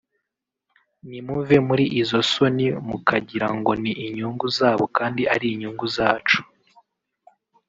[1.07, 6.39] nimuve muri izo soni mukagira ngo ni inyungu zabo kandi ari inyungu zacu